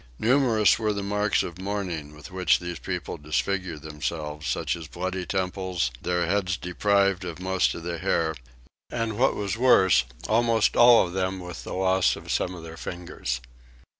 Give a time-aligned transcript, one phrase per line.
[0.17, 5.27] Numerous were the marks of mourning with which these people disfigure themselves, such as bloody
[5.27, 8.33] temples, their heads deprived of most of the hair,
[8.89, 12.77] and what was worse almost all of them with the loss of some of their
[12.77, 13.41] fingers.